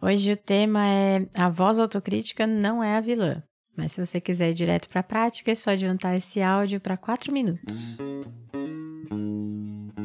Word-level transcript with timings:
Hoje 0.00 0.30
o 0.30 0.36
tema 0.36 0.86
é 0.86 1.26
A 1.36 1.48
voz 1.48 1.80
autocrítica 1.80 2.46
não 2.46 2.82
é 2.82 2.96
a 2.96 3.00
vilã. 3.00 3.42
Mas 3.76 3.92
se 3.92 4.04
você 4.04 4.20
quiser 4.20 4.50
ir 4.50 4.54
direto 4.54 4.88
para 4.88 5.00
a 5.00 5.04
prática, 5.04 5.50
é 5.50 5.54
só 5.56 5.70
adiantar 5.70 6.16
esse 6.16 6.40
áudio 6.40 6.80
para 6.80 6.96
4 6.96 7.32
minutos. 7.32 7.98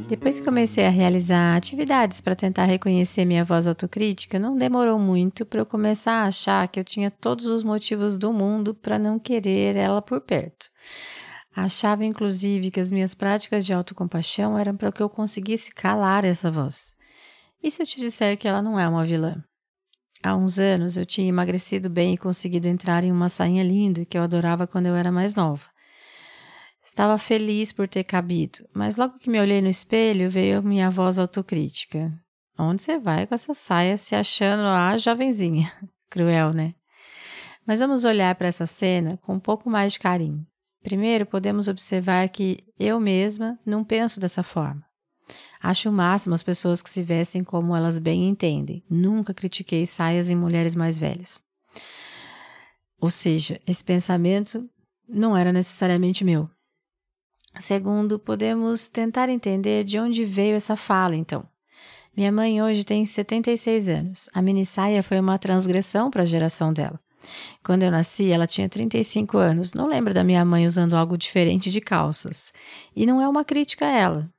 Depois 0.08 0.40
que 0.40 0.46
comecei 0.46 0.86
a 0.86 0.90
realizar 0.90 1.56
atividades 1.56 2.22
para 2.22 2.36
tentar 2.36 2.66
reconhecer 2.66 3.24
minha 3.24 3.46
voz 3.46 3.68
autocrítica, 3.68 4.40
não 4.40 4.58
demorou 4.58 4.98
muito 4.98 5.46
para 5.46 5.62
eu 5.62 5.66
começar 5.66 6.24
a 6.24 6.28
achar 6.28 6.68
que 6.68 6.80
eu 6.80 6.84
tinha 6.84 7.12
todos 7.12 7.46
os 7.46 7.64
motivos 7.64 8.18
do 8.18 8.34
mundo 8.34 8.74
para 8.74 8.98
não 8.98 9.20
querer 9.20 9.78
ela 9.78 10.02
por 10.02 10.22
perto. 10.22 10.72
Achava 11.56 12.04
inclusive 12.04 12.72
que 12.72 12.80
as 12.80 12.92
minhas 12.92 13.14
práticas 13.14 13.64
de 13.64 13.74
autocompaixão 13.74 14.58
eram 14.58 14.76
para 14.76 14.92
que 14.92 15.04
eu 15.04 15.10
conseguisse 15.10 15.74
calar 15.74 16.26
essa 16.26 16.50
voz. 16.50 16.96
E 17.62 17.70
se 17.70 17.82
eu 17.82 17.86
te 17.86 18.00
disser 18.00 18.38
que 18.38 18.48
ela 18.48 18.62
não 18.62 18.80
é 18.80 18.88
uma 18.88 19.06
vilã? 19.06 19.44
Há 20.26 20.38
uns 20.38 20.58
anos 20.58 20.96
eu 20.96 21.06
tinha 21.06 21.28
emagrecido 21.28 21.90
bem 21.90 22.14
e 22.14 22.18
conseguido 22.18 22.70
entrar 22.70 23.04
em 23.04 23.12
uma 23.12 23.28
sainha 23.28 23.62
linda 23.62 24.06
que 24.06 24.18
eu 24.18 24.22
adorava 24.22 24.66
quando 24.66 24.86
eu 24.86 24.96
era 24.96 25.12
mais 25.12 25.36
nova. 25.36 25.66
Estava 26.82 27.18
feliz 27.18 27.74
por 27.74 27.90
ter 27.90 28.06
cabido, 28.06 28.60
mas 28.74 28.96
logo 28.96 29.20
que 29.20 29.30
me 29.30 29.38
olhei 29.38 29.62
no 29.62 29.68
espelho 29.68 30.30
veio 30.30 30.64
minha 30.64 30.90
voz 30.90 31.20
autocrítica. 31.20 32.10
Onde 32.58 32.82
você 32.82 32.98
vai 32.98 33.28
com 33.28 33.36
essa 33.36 33.54
saia 33.54 33.98
se 33.98 34.16
achando 34.16 34.64
a 34.64 34.96
jovenzinha? 34.96 35.74
Cruel, 36.10 36.54
né? 36.54 36.74
Mas 37.66 37.82
vamos 37.82 38.06
olhar 38.06 38.34
para 38.36 38.48
essa 38.48 38.66
cena 38.66 39.18
com 39.18 39.34
um 39.34 39.40
pouco 39.40 39.70
mais 39.70 39.94
de 39.94 40.00
carinho. 40.00 40.46
Primeiro, 40.82 41.26
podemos 41.26 41.68
observar 41.68 42.30
que 42.30 42.64
eu 42.80 42.98
mesma 42.98 43.60
não 43.66 43.84
penso 43.84 44.22
dessa 44.22 44.44
forma. 44.44 44.84
Acho 45.62 45.90
o 45.90 45.94
máximo 45.94 46.36
as 46.36 46.44
pessoas 46.44 46.82
que 46.82 46.90
se 46.90 47.04
vestem 47.04 47.44
como 47.44 47.76
elas 47.76 48.00
bem 48.00 48.28
entendem. 48.28 48.84
Nunca 48.90 49.34
critiquei 49.34 49.86
saias 49.86 50.30
em 50.30 50.36
mulheres 50.36 50.76
mais 50.76 51.00
velhas. 51.00 51.42
Ou 53.00 53.10
seja, 53.10 53.60
esse 53.68 53.84
pensamento 53.84 54.70
não 55.08 55.36
era 55.36 55.52
necessariamente 55.54 56.24
meu. 56.24 56.50
Segundo, 57.60 58.18
podemos 58.18 58.88
tentar 58.88 59.30
entender 59.30 59.84
de 59.84 60.00
onde 60.00 60.26
veio 60.26 60.56
essa 60.56 60.76
fala, 60.76 61.16
então. 61.16 61.46
Minha 62.16 62.32
mãe 62.32 62.62
hoje 62.62 62.84
tem 62.84 63.06
76 63.06 63.90
anos. 63.90 64.30
A 64.34 64.42
mini 64.42 64.66
saia 64.66 65.02
foi 65.02 65.20
uma 65.20 65.38
transgressão 65.38 66.12
para 66.12 66.24
a 66.24 66.26
geração 66.26 66.72
dela. 66.72 67.00
Quando 67.64 67.84
eu 67.84 67.92
nasci, 67.92 68.32
ela 68.32 68.46
tinha 68.46 68.70
35 68.70 69.38
anos. 69.38 69.74
Não 69.74 69.88
lembro 69.88 70.14
da 70.14 70.24
minha 70.24 70.44
mãe 70.44 70.66
usando 70.66 70.96
algo 70.96 71.18
diferente 71.18 71.72
de 71.72 71.82
calças. 71.82 72.54
E 72.96 73.06
não 73.06 73.22
é 73.22 73.28
uma 73.28 73.44
crítica 73.44 73.88
a 73.88 73.92
ela. 73.92 74.30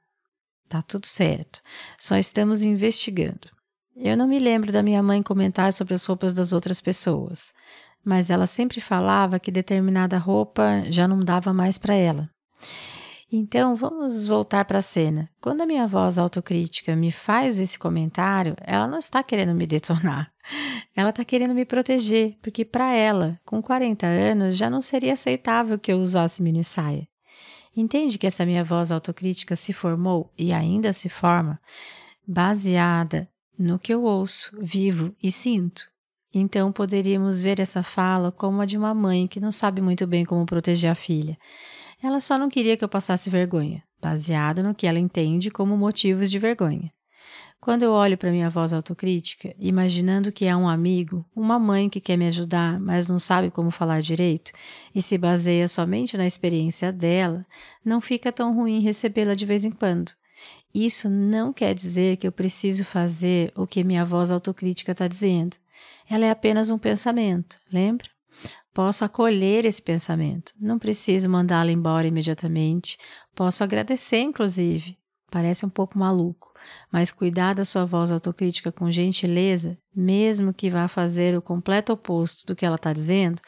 Tá 0.69 0.83
tudo 0.83 1.07
certo. 1.07 1.61
Só 1.99 2.17
estamos 2.17 2.63
investigando. 2.63 3.49
Eu 3.97 4.17
não 4.17 4.27
me 4.27 4.39
lembro 4.39 4.73
da 4.73 4.83
minha 4.83 5.03
mãe 5.03 5.23
comentar 5.23 5.73
sobre 5.73 5.95
as 5.95 6.05
roupas 6.05 6.35
das 6.35 6.53
outras 6.53 6.81
pessoas, 6.81 7.55
mas 8.05 8.29
ela 8.29 8.47
sempre 8.47 8.81
falava 8.81 9.39
que 9.39 9.53
determinada 9.53 10.19
roupa 10.19 10.83
já 10.89 11.07
não 11.07 11.21
dava 11.21 11.53
mais 11.53 11.79
para 11.79 11.95
ela. 11.95 12.29
Então, 13.37 13.75
vamos 13.75 14.29
voltar 14.29 14.65
para 14.65 14.79
a 14.79 14.83
cena. 14.83 15.29
Quando 15.41 15.61
a 15.63 15.67
minha 15.67 15.89
voz 15.89 16.19
autocrítica 16.19 16.95
me 16.95 17.11
faz 17.11 17.61
esse 17.61 17.79
comentário, 17.79 18.55
ela 18.61 18.87
não 18.87 18.99
está 18.99 19.23
querendo 19.23 19.55
me 19.55 19.67
detonar. 19.67 20.31
Ela 20.95 21.11
está 21.11 21.25
querendo 21.25 21.55
me 21.55 21.65
proteger, 21.65 22.37
porque 22.41 22.65
para 22.65 22.93
ela, 22.93 23.41
com 23.45 23.61
40 23.61 24.07
anos, 24.07 24.57
já 24.57 24.71
não 24.71 24.81
seria 24.81 25.15
aceitável 25.15 25.77
que 25.77 25.91
eu 25.91 25.99
usasse 25.99 26.41
mini 26.41 26.63
saia. 26.63 27.09
Entende 27.77 28.19
que 28.19 28.27
essa 28.27 28.47
minha 28.47 28.63
voz 28.63 28.93
autocrítica 28.93 29.57
se 29.57 29.73
formou 29.73 30.33
e 30.39 30.53
ainda 30.53 30.93
se 30.93 31.09
forma 31.09 31.61
baseada 32.27 33.29
no 33.59 33.79
que 33.79 33.93
eu 33.93 34.03
ouço, 34.03 34.57
vivo 34.61 35.15
e 35.23 35.31
sinto. 35.31 35.87
Então 36.33 36.73
poderíamos 36.73 37.43
ver 37.43 37.61
essa 37.61 37.83
fala 37.83 38.33
como 38.33 38.61
a 38.61 38.67
de 38.67 38.77
uma 38.77 38.93
mãe 38.93 39.27
que 39.27 39.41
não 39.41 39.53
sabe 39.53 39.81
muito 39.81 40.07
bem 40.07 40.25
como 40.25 40.45
proteger 40.47 40.91
a 40.91 40.95
filha. 40.95 41.39
Ela 42.03 42.21
só 42.21 42.37
não 42.37 42.49
queria 42.49 42.77
que 42.77 42.85
eu 42.85 42.89
passasse 42.89 43.31
vergonha, 43.31 43.83
baseado 44.01 44.63
no 44.63 44.75
que 44.75 44.87
ela 44.87 44.99
entende 44.99 45.51
como 45.51 45.77
motivos 45.77 46.31
de 46.31 46.39
vergonha. 46.39 46.93
Quando 47.61 47.83
eu 47.83 47.93
olho 47.93 48.19
para 48.19 48.31
minha 48.31 48.51
voz 48.51 48.75
autocrítica, 48.75 49.55
imaginando 49.59 50.31
que 50.31 50.45
é 50.45 50.55
um 50.55 50.69
amigo, 50.69 51.25
uma 51.35 51.59
mãe 51.59 51.89
que 51.89 51.99
quer 51.99 52.17
me 52.17 52.27
ajudar, 52.27 52.79
mas 52.79 53.09
não 53.09 53.19
sabe 53.19 53.51
como 53.51 53.71
falar 53.71 54.03
direito, 54.03 54.53
e 54.95 55.01
se 55.01 55.17
baseia 55.17 55.67
somente 55.67 56.15
na 56.17 56.27
experiência 56.27 56.93
dela, 56.93 57.47
não 57.83 58.03
fica 58.03 58.31
tão 58.31 58.55
ruim 58.55 58.81
recebê-la 58.81 59.35
de 59.35 59.47
vez 59.47 59.65
em 59.65 59.71
quando. 59.71 60.13
Isso 60.75 61.09
não 61.09 61.55
quer 61.55 61.73
dizer 61.73 62.19
que 62.19 62.27
eu 62.27 62.33
preciso 62.33 62.85
fazer 62.85 63.51
o 63.57 63.67
que 63.67 63.83
minha 63.83 64.05
voz 64.05 64.31
autocrítica 64.31 64.93
está 64.93 65.09
dizendo. 65.09 65.57
Ela 66.11 66.27
é 66.27 66.31
apenas 66.31 66.69
um 66.69 66.77
pensamento, 66.77 67.57
lembra? 67.73 68.11
Posso 68.75 69.05
acolher 69.05 69.65
esse 69.65 69.81
pensamento, 69.81 70.53
não 70.61 70.79
preciso 70.79 71.31
mandá-lo 71.31 71.71
embora 71.71 72.09
imediatamente, 72.09 72.99
posso 73.35 73.63
agradecer, 73.63 74.21
inclusive, 74.21 74.99
Parece 75.35 75.67
um 75.67 75.69
pouco 75.69 75.99
maluco, 75.99 76.55
mas 76.93 77.11
cuidar 77.11 77.55
da 77.55 77.65
sua 77.65 77.85
voz 77.85 78.13
autocrítica 78.13 78.71
com 78.71 78.89
gentileza, 78.89 79.77
mesmo 79.93 80.55
que 80.55 80.71
vá 80.71 80.87
fazer 80.87 81.37
o 81.37 81.43
completo 81.43 81.93
oposto 81.93 82.47
do 82.47 82.55
que 82.55 82.65
ela 82.65 82.77
está 82.77 82.93
dizendo, 82.93 83.43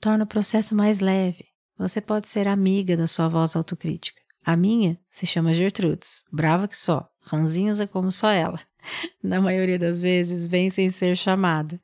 torna 0.00 0.24
o 0.24 0.26
processo 0.26 0.74
mais 0.74 0.98
leve. 0.98 1.44
Você 1.78 2.00
pode 2.00 2.26
ser 2.26 2.48
amiga 2.48 2.96
da 2.96 3.06
sua 3.06 3.28
voz 3.28 3.54
autocrítica. 3.54 4.20
A 4.44 4.56
minha 4.56 4.98
se 5.08 5.26
chama 5.26 5.54
Gertrudes, 5.54 6.24
brava 6.32 6.66
que 6.66 6.76
só, 6.76 7.08
ranzinza 7.22 7.86
como 7.86 8.10
só 8.10 8.30
ela. 8.30 8.58
Na 9.22 9.40
maioria 9.40 9.78
das 9.78 10.02
vezes 10.02 10.48
vem 10.48 10.68
sem 10.68 10.88
ser 10.88 11.16
chamada. 11.16 11.80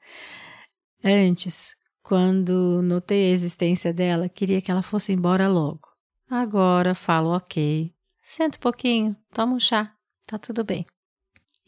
Antes, 1.05 1.77
quando 2.03 2.83
notei 2.83 3.29
a 3.29 3.33
existência 3.33 3.93
dela, 3.93 4.29
queria 4.29 4.61
que 4.61 4.73
ela 4.73 4.83
fosse 4.83 5.13
embora 5.13 5.47
logo. 5.47 5.87
Agora 6.29 6.93
falo 6.93 7.31
ok, 7.31 7.94
Senta 8.27 8.57
um 8.57 8.61
pouquinho, 8.61 9.15
toma 9.35 9.55
um 9.55 9.61
chá, 9.61 9.95
tá 10.27 10.39
tudo 10.39 10.65
bem. 10.65 10.87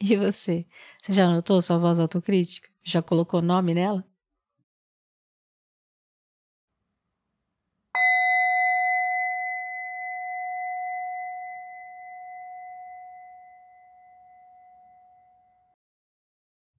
E 0.00 0.16
você? 0.16 0.66
Você 1.02 1.12
já 1.12 1.28
notou 1.28 1.60
sua 1.60 1.76
voz 1.76 2.00
autocrítica? 2.00 2.70
Já 2.82 3.02
colocou 3.02 3.42
nome 3.42 3.74
nela? 3.74 4.02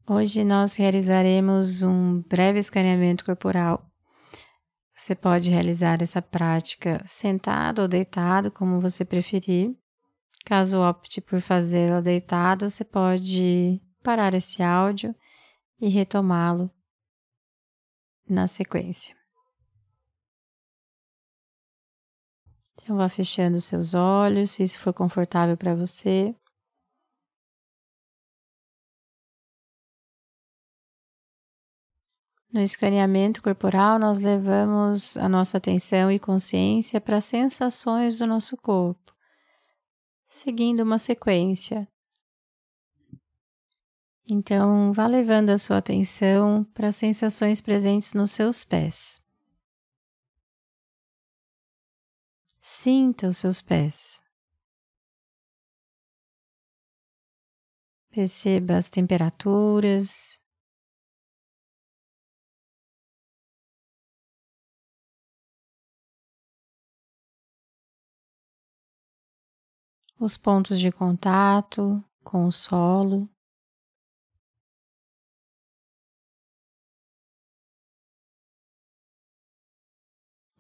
Hoje 0.10 0.44
nós 0.44 0.76
realizaremos 0.76 1.84
um 1.84 2.24
breve 2.24 2.58
escaneamento 2.58 3.24
corporal 3.24 3.88
você 4.98 5.14
pode 5.14 5.52
realizar 5.52 6.02
essa 6.02 6.24
prática 6.24 7.00
sentado 7.06 7.84
ou 7.84 7.88
deitado, 7.88 8.52
como 8.52 8.82
você 8.82 9.06
preferir. 9.06 9.78
Caso 10.44 10.82
opte 10.82 11.22
por 11.22 11.40
fazê-la 11.40 12.02
deitado, 12.02 12.68
você 12.68 12.84
pode 12.84 13.80
parar 14.02 14.34
esse 14.34 14.64
áudio 14.64 15.16
e 15.80 15.88
retomá-lo 15.88 16.72
na 18.28 18.48
sequência. 18.48 19.16
Então, 22.74 22.98
vá 22.98 23.08
fechando 23.08 23.60
seus 23.62 23.94
olhos, 23.94 24.52
se 24.52 24.64
isso 24.64 24.80
for 24.80 24.94
confortável 24.94 25.56
para 25.56 25.76
você. 25.76 26.34
No 32.52 32.62
escaneamento 32.62 33.42
corporal, 33.42 34.00
nós 34.00 34.20
levamos 34.20 35.18
a 35.18 35.28
nossa 35.28 35.58
atenção 35.58 36.10
e 36.10 36.18
consciência 36.18 37.02
para 37.02 37.18
as 37.18 37.26
sensações 37.26 38.18
do 38.18 38.26
nosso 38.26 38.56
corpo, 38.56 39.14
seguindo 40.28 40.80
uma 40.82 40.98
sequência. 40.98 41.88
Então, 44.30 44.94
vá 44.94 45.08
levando 45.08 45.50
a 45.50 45.58
sua 45.58 45.78
atenção 45.78 46.64
para 46.74 46.88
as 46.90 46.96
sensações 46.96 47.62
presentes 47.62 48.14
nos 48.14 48.32
seus 48.32 48.64
pés. 48.64 49.22
Sinta 52.60 53.30
os 53.30 53.38
seus 53.38 53.62
pés. 53.62 54.22
Perceba 58.10 58.78
as 58.78 58.90
temperaturas, 58.90 60.42
os 70.20 70.38
pontos 70.38 70.80
de 70.80 70.92
contato 70.92 72.04
com 72.24 72.46
o 72.46 72.52
solo. 72.52 73.30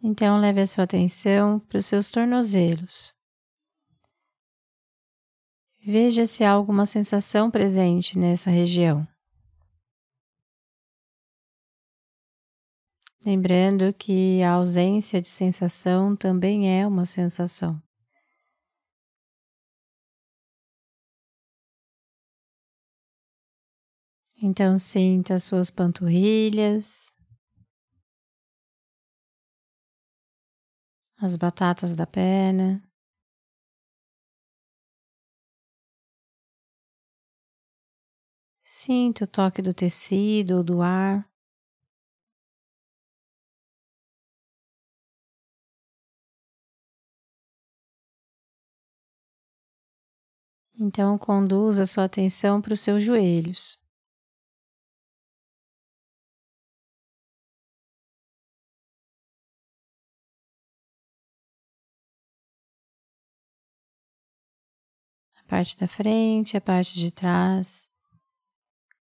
Então, 0.02 0.40
leve 0.40 0.62
a 0.62 0.68
sua 0.68 0.84
atenção 0.84 1.60
para 1.60 1.80
os 1.80 1.86
seus 1.86 2.10
tornozelos. 2.10 3.14
Veja 5.80 6.26
se 6.26 6.44
há 6.44 6.52
alguma 6.52 6.86
sensação 6.86 7.50
presente 7.50 8.18
nessa 8.18 8.50
região. 8.50 9.08
Lembrando 13.26 13.94
que 13.94 14.42
a 14.44 14.52
ausência 14.52 15.22
de 15.22 15.28
sensação 15.28 16.16
também 16.16 16.80
é 16.80 16.88
uma 16.88 17.04
sensação. 17.04 17.82
Então, 24.40 24.78
sinta 24.78 25.34
as 25.34 25.44
suas 25.44 25.72
panturrilhas, 25.72 27.12
as 31.20 31.36
batatas 31.36 31.96
da 31.96 32.06
perna. 32.06 32.84
Sinta 38.64 39.24
o 39.24 39.28
toque 39.28 39.62
do 39.62 39.74
tecido 39.74 40.58
ou 40.58 40.64
do 40.64 40.82
ar. 40.82 41.28
Então, 50.80 51.18
conduza 51.18 51.88
sua 51.88 52.04
atenção 52.04 52.62
para 52.62 52.74
os 52.74 52.82
seus 52.82 53.02
joelhos. 53.02 53.80
Parte 65.48 65.78
da 65.78 65.88
frente, 65.88 66.58
a 66.58 66.62
parte 66.62 67.00
de 67.00 67.12
trás. 67.12 67.90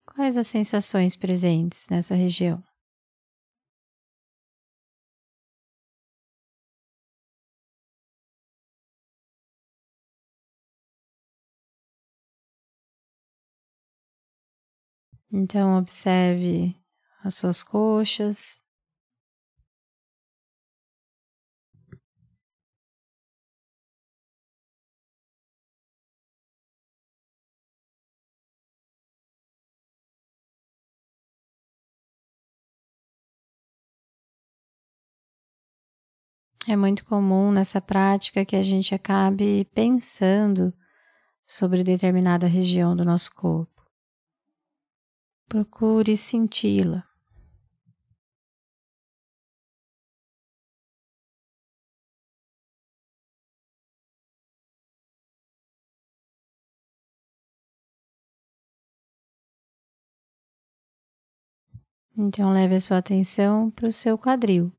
Quais 0.07 0.37
as 0.37 0.47
sensações 0.47 1.15
presentes 1.17 1.89
nessa 1.91 2.15
região? 2.15 2.63
Então, 15.33 15.79
observe 15.79 16.75
as 17.23 17.35
suas 17.37 17.63
coxas. 17.63 18.66
É 36.69 36.75
muito 36.75 37.05
comum 37.05 37.53
nessa 37.53 37.81
prática 37.81 38.45
que 38.45 38.57
a 38.57 38.63
gente 38.63 38.93
acabe 38.93 39.65
pensando 39.73 40.75
sobre 41.47 41.85
determinada 41.85 42.49
região 42.49 42.97
do 42.97 43.05
nosso 43.05 43.33
corpo. 43.37 43.85
Procure 45.49 46.17
senti-la. 46.17 47.05
Então, 62.19 62.51
leve 62.51 62.75
a 62.75 62.81
sua 62.81 62.99
atenção 62.99 63.71
para 63.71 63.87
o 63.87 63.93
seu 63.93 64.19
quadril. 64.19 64.73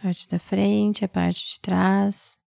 Parte 0.00 0.28
da 0.28 0.38
frente, 0.38 1.04
a 1.04 1.08
parte 1.08 1.54
de 1.54 1.60
trás. 1.60 2.38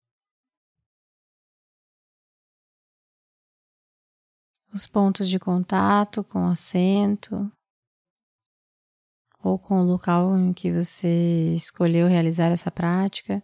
Os 4.72 4.86
pontos 4.86 5.28
de 5.28 5.38
contato 5.38 6.22
com 6.22 6.46
o 6.46 6.50
assento 6.50 7.50
ou 9.42 9.58
com 9.58 9.80
o 9.80 9.84
local 9.84 10.36
em 10.38 10.52
que 10.52 10.70
você 10.70 11.52
escolheu 11.54 12.06
realizar 12.06 12.50
essa 12.52 12.70
prática. 12.70 13.42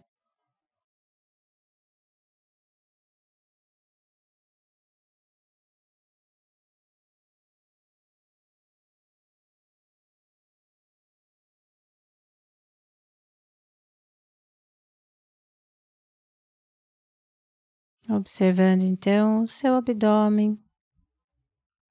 Observando 18.09 18.83
então 18.83 19.43
o 19.43 19.47
seu 19.47 19.75
abdômen, 19.75 20.57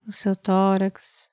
o 0.07 0.11
seu 0.11 0.35
tórax. 0.35 1.29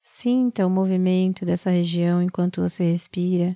Sinta 0.00 0.66
o 0.66 0.70
movimento 0.70 1.44
dessa 1.44 1.68
região 1.68 2.22
enquanto 2.22 2.62
você 2.62 2.84
respira. 2.84 3.54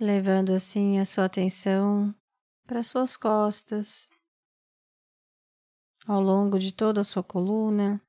Levando 0.00 0.52
assim 0.52 0.98
a 0.98 1.04
sua 1.04 1.26
atenção 1.26 2.12
para 2.66 2.82
suas 2.82 3.16
costas, 3.16 4.10
ao 6.10 6.20
longo 6.20 6.58
de 6.58 6.74
toda 6.74 7.02
a 7.02 7.04
sua 7.04 7.22
coluna. 7.22 8.02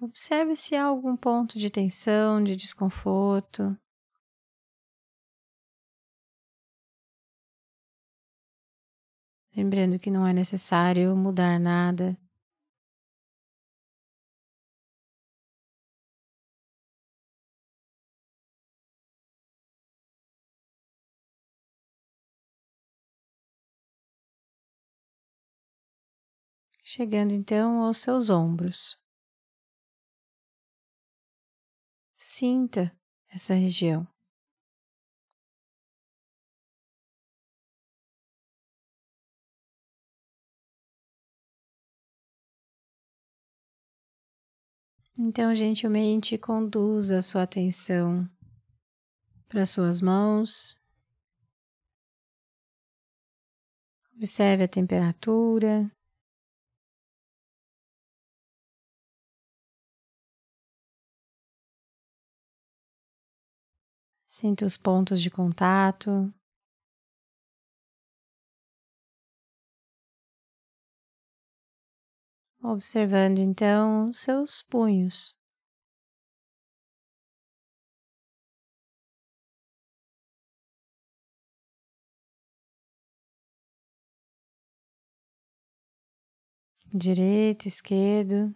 Observe 0.00 0.54
se 0.54 0.76
há 0.76 0.84
algum 0.84 1.16
ponto 1.16 1.58
de 1.58 1.68
tensão, 1.68 2.42
de 2.44 2.54
desconforto. 2.54 3.76
Lembrando 9.56 9.98
que 9.98 10.12
não 10.12 10.24
é 10.24 10.32
necessário 10.32 11.16
mudar 11.16 11.58
nada. 11.58 12.16
Chegando 26.94 27.32
então 27.32 27.82
aos 27.82 27.96
seus 27.96 28.28
ombros. 28.28 29.00
Sinta 32.14 32.94
essa 33.30 33.54
região. 33.54 34.06
Então, 45.16 45.54
gentilmente 45.54 46.36
conduza 46.36 47.18
a 47.18 47.22
sua 47.22 47.44
atenção 47.44 48.28
para 49.48 49.64
suas 49.64 50.02
mãos. 50.02 50.78
Observe 54.14 54.64
a 54.64 54.68
temperatura. 54.68 55.90
Sinta 64.42 64.66
os 64.66 64.76
pontos 64.76 65.22
de 65.22 65.30
contato. 65.30 66.34
Observando 72.60 73.38
então 73.38 74.06
os 74.06 74.18
seus 74.18 74.60
punhos. 74.60 75.36
Direito, 86.92 87.68
esquerdo. 87.68 88.52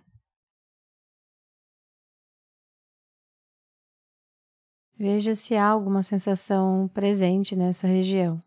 Veja 4.98 5.34
se 5.34 5.54
há 5.54 5.66
alguma 5.66 6.02
sensação 6.02 6.88
presente 6.88 7.54
nessa 7.54 7.86
região. 7.86 8.42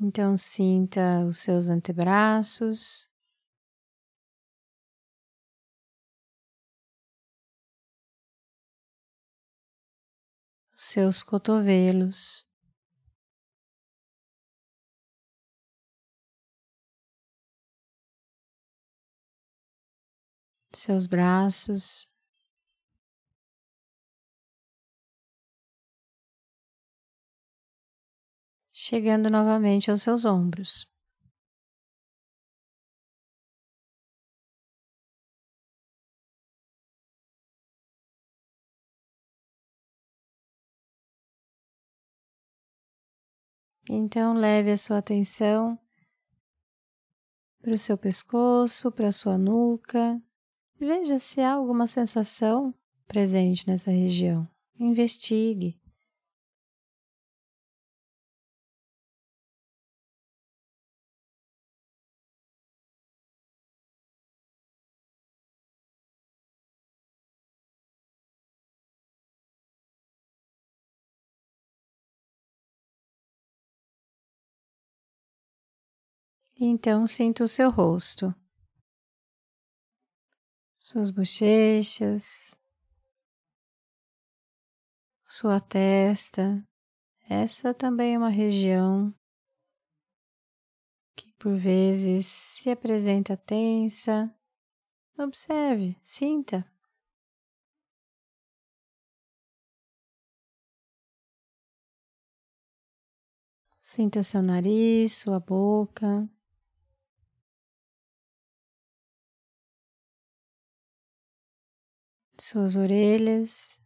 Então, 0.00 0.34
sinta 0.36 1.24
os 1.26 1.38
seus 1.38 1.68
antebraços. 1.68 3.08
Os 10.74 10.84
seus 10.84 11.22
cotovelos. 11.22 12.46
Seus 20.74 21.06
braços. 21.06 22.08
chegando 28.74 29.30
novamente 29.30 29.88
aos 29.90 30.02
seus 30.02 30.24
ombros. 30.24 30.84
Então, 43.88 44.34
leve 44.34 44.70
a 44.70 44.76
sua 44.76 44.98
atenção 44.98 45.78
para 47.60 47.74
o 47.74 47.78
seu 47.78 47.96
pescoço, 47.96 48.90
para 48.90 49.08
a 49.08 49.12
sua 49.12 49.38
nuca. 49.38 50.20
Veja 50.78 51.18
se 51.18 51.40
há 51.40 51.52
alguma 51.52 51.86
sensação 51.86 52.74
presente 53.06 53.66
nessa 53.68 53.90
região. 53.90 54.48
Investigue. 54.78 55.78
Então 76.58 77.06
sinta 77.06 77.44
o 77.44 77.48
seu 77.48 77.70
rosto, 77.70 78.34
suas 80.84 81.10
bochechas, 81.10 82.54
sua 85.26 85.58
testa. 85.58 86.62
Essa 87.26 87.72
também 87.72 88.14
é 88.14 88.18
uma 88.18 88.28
região 88.28 89.14
que 91.16 91.32
por 91.38 91.56
vezes 91.56 92.26
se 92.26 92.68
apresenta 92.68 93.34
tensa. 93.34 94.30
Observe, 95.16 95.96
sinta. 96.02 96.70
Sinta 103.80 104.22
seu 104.22 104.42
nariz, 104.42 105.14
sua 105.14 105.40
boca. 105.40 106.28
Suas 112.38 112.76
orelhas, 112.76 113.78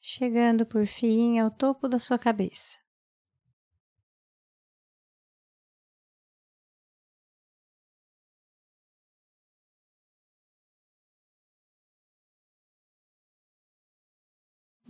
chegando 0.00 0.66
por 0.66 0.86
fim 0.86 1.38
ao 1.38 1.50
topo 1.50 1.88
da 1.88 1.98
sua 1.98 2.18
cabeça. 2.18 2.78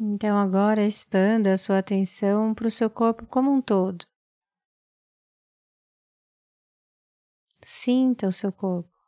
Então 0.02 0.38
agora 0.38 0.84
expanda 0.84 1.52
a 1.52 1.56
sua 1.56 1.78
atenção 1.78 2.54
para 2.54 2.66
o 2.66 2.70
seu 2.70 2.88
corpo 2.90 3.26
como 3.26 3.52
um 3.52 3.60
todo. 3.60 4.04
Sinta 7.62 8.28
o 8.28 8.32
seu 8.32 8.52
corpo. 8.52 8.99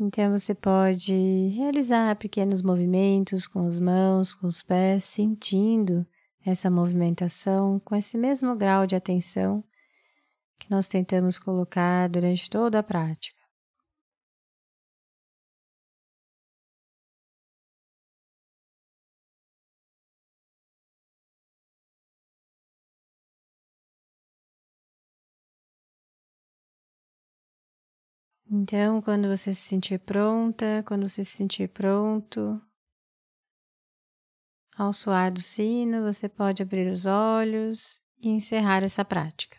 Então 0.00 0.30
você 0.30 0.54
pode 0.54 1.12
realizar 1.56 2.14
pequenos 2.16 2.62
movimentos 2.62 3.48
com 3.48 3.66
as 3.66 3.80
mãos, 3.80 4.32
com 4.32 4.46
os 4.46 4.62
pés, 4.62 5.02
sentindo 5.02 6.06
essa 6.46 6.70
movimentação 6.70 7.80
com 7.84 7.96
esse 7.96 8.16
mesmo 8.16 8.54
grau 8.56 8.86
de 8.86 8.94
atenção 8.94 9.62
que 10.58 10.70
nós 10.70 10.86
tentamos 10.86 11.36
colocar 11.36 12.08
durante 12.08 12.48
toda 12.48 12.78
a 12.78 12.82
prática. 12.82 13.37
Então, 28.50 29.02
quando 29.02 29.28
você 29.28 29.52
se 29.52 29.60
sentir 29.60 29.98
pronta, 29.98 30.82
quando 30.86 31.06
você 31.06 31.22
se 31.22 31.32
sentir 31.32 31.68
pronto, 31.68 32.58
ao 34.74 34.92
soar 34.92 35.30
do 35.30 35.40
sino, 35.40 36.02
você 36.02 36.28
pode 36.30 36.62
abrir 36.62 36.90
os 36.90 37.04
olhos 37.04 38.00
e 38.18 38.30
encerrar 38.30 38.82
essa 38.82 39.04
prática. 39.04 39.58